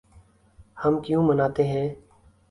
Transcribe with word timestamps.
ہم 0.77 0.99
کیوں 1.01 1.23
مناتے 1.23 1.63
ہیں 1.63 1.87